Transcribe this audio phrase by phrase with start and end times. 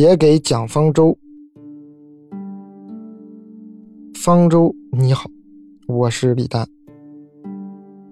[0.00, 1.18] 写给蒋方舟。
[4.14, 5.28] 方舟你好，
[5.88, 6.64] 我是李诞。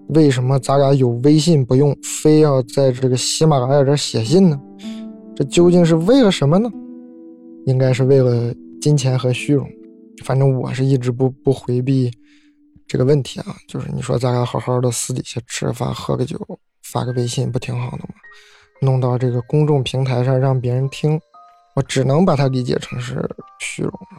[0.09, 4.61] 为什么咱俩有微信不用，非要在这个喜马拉雅这写信呢？
[5.37, 6.69] 这究竟是为了什么呢？
[7.67, 9.65] 应该是为了金钱和虚荣。
[10.25, 12.11] 反正我是一直不不回避
[12.89, 13.55] 这个问题啊。
[13.69, 16.37] 就是你说咱俩好好的私底下吃个饭、喝个酒、
[16.83, 18.15] 发个微信，不挺好的吗？
[18.83, 21.17] 弄到这个公众平台上让别人听，
[21.77, 23.15] 我只能把它理解成是
[23.61, 24.19] 虚荣了。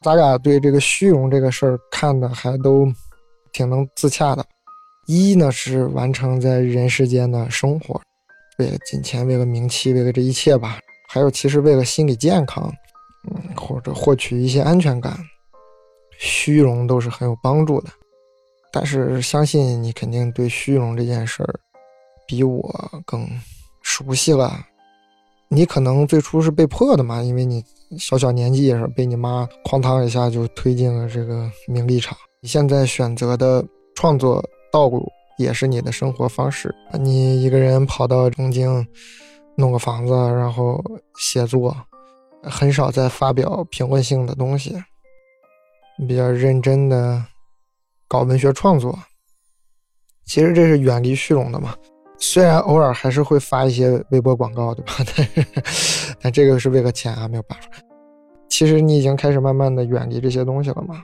[0.00, 2.90] 咱俩对这个虚荣这个事儿看的还都。
[3.52, 4.46] 挺能自洽的，
[5.08, 8.00] 一呢是完成在人世间的生活，
[8.58, 10.78] 为了金钱，为了名气，为了这一切吧。
[11.08, 12.72] 还有其实为了心理健康，
[13.28, 15.18] 嗯，或者获取一些安全感，
[16.16, 17.90] 虚荣都是很有帮助的。
[18.70, 21.60] 但是相信你肯定对虚荣这件事儿
[22.24, 22.72] 比我
[23.04, 23.28] 更
[23.82, 24.64] 熟悉了。
[25.52, 27.64] 你可能最初是被迫的嘛，因为你
[27.98, 32.16] 小小年纪是被你妈哐当一下就推进了这个名利场。
[32.40, 35.04] 你现在选择的创作道路
[35.38, 36.72] 也是你的生活方式。
[36.92, 38.86] 你一个人跑到东京，
[39.56, 40.80] 弄个房子，然后
[41.18, 41.76] 写作，
[42.44, 44.80] 很少再发表评论性的东西，
[46.06, 47.24] 比较认真的
[48.06, 48.96] 搞文学创作。
[50.24, 51.74] 其实这是远离虚荣的嘛。
[52.20, 54.92] 虽然偶尔还是会发一些微博广告，对吧？
[55.16, 55.46] 但是，
[56.20, 57.68] 但这个是为了钱啊，没有办法。
[58.48, 61.02] 其实你已经开始慢慢的远离这些东西了嘛。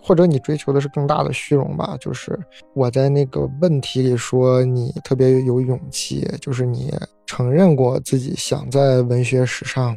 [0.00, 1.96] 或者你追求的是更大的虚荣吧？
[2.00, 2.38] 就是
[2.74, 6.94] 我在那个问题里说你特别有勇气，就是你
[7.26, 9.94] 承认过自己想在文学史上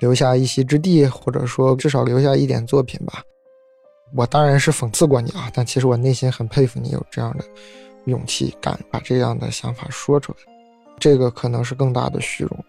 [0.00, 3.22] 留下一席之地，或者说至少留下一点作品吧。
[4.16, 7.44] 我当然是讽刺过你啊，但其实我内心很佩服你有这样的
[8.06, 10.38] 勇气，敢把这样的想法说出来。
[10.98, 12.64] 这个可能是更大的虚荣。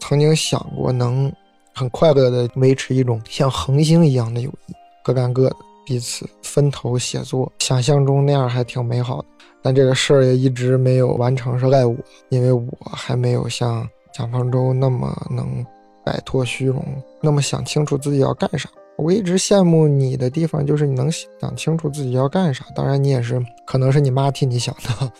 [0.00, 1.32] 曾经想过能
[1.74, 4.72] 很快乐的维持一种像恒星一样的友谊。
[5.04, 9.28] 各干各的，彼此分头写作，想象中那样还挺美好的。
[9.60, 11.96] 但这个事儿也一直没有完成，是赖我，
[12.28, 15.64] 因为我还没有像蒋方舟那么能
[16.04, 16.84] 摆脱虚荣，
[17.20, 18.68] 那么想清楚自己要干啥。
[18.96, 22.64] 我一直羡慕你的地方，就是你能想清楚自己要干啥。
[22.74, 25.12] 当然，你也是，可能是你妈替你想的。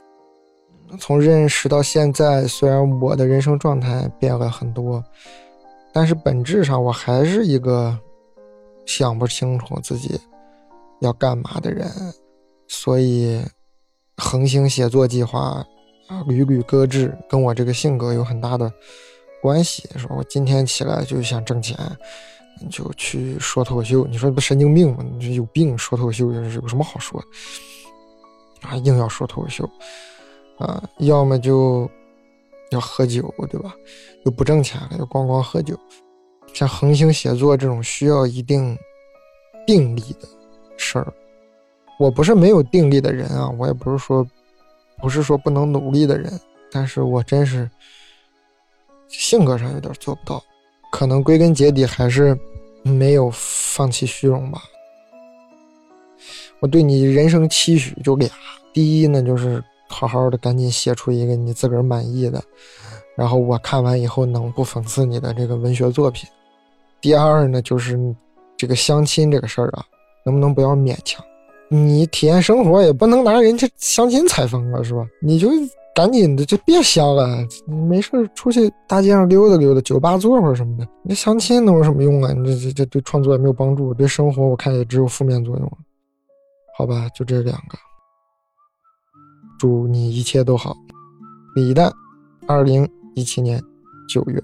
[0.99, 5.03] 从认识到现在，虽然我的人生状态变了很多，
[5.93, 7.99] 但是本质上我还是一个。
[8.85, 10.21] 想不清楚自己
[11.01, 11.89] 要干嘛的人，
[12.67, 13.41] 所以
[14.17, 15.65] 恒星写作计划
[16.09, 18.71] 啊屡屡搁置，跟我这个性格有很大的
[19.41, 19.89] 关系。
[19.97, 21.79] 说我今天起来就想挣钱，
[22.61, 24.07] 你就去说脱口秀。
[24.07, 25.05] 你说不神经病吗？
[25.05, 25.77] 你这有病！
[25.79, 28.69] 说脱口秀有什么好说的？
[28.69, 29.69] 啊，硬要说脱口秀
[30.59, 31.91] 啊，要么就
[32.71, 33.75] 要喝酒，对吧？
[34.25, 35.79] 又不挣钱了，又光光喝酒。
[36.55, 38.77] 像恒星写作这种需要一定
[39.67, 40.29] 定力的
[40.77, 41.13] 事儿，
[41.99, 44.27] 我不是没有定力的人啊，我也不是说
[44.99, 46.39] 不是说不能努力的人，
[46.71, 47.69] 但是我真是
[49.09, 50.43] 性格上有点做不到，
[50.93, 52.39] 可能归根结底还是
[52.83, 54.63] 没有放弃虚荣吧。
[56.61, 58.29] 我对你人生期许就俩，
[58.75, 62.41] 第一呢就是好好的赶紧写出一个你自个儿满意的，
[63.17, 66.29] 然后我看完以后能不讽刺你的这个文学作品。
[67.01, 67.99] 第二呢，就是
[68.57, 69.85] 这个相亲这个事儿啊，
[70.25, 71.25] 能不能不要勉强？
[71.69, 75.07] 你体验生活也不能拿人家相亲采风啊，是吧？
[75.23, 75.49] 你就
[75.95, 80.89] 赶紧的就别相了，没事出去大街上溜达溜达，酒吧坐会儿什么的。
[81.03, 82.33] 你相亲能有什么用啊？
[82.33, 85.79] 你这这这对创作也没有帮助，对生活我看也只有负面作用。
[86.79, 87.79] 好吧，就这两个。
[89.59, 90.75] 祝你一切都好，
[91.55, 91.93] 李诞，
[92.49, 93.63] 二零一七年
[94.09, 94.43] 九月。